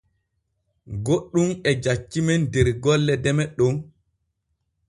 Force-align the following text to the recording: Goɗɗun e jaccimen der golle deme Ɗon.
Goɗɗun 1.05 1.49
e 1.69 1.71
jaccimen 1.83 2.41
der 2.51 2.67
golle 2.83 3.13
deme 3.23 3.43
Ɗon. 3.57 3.75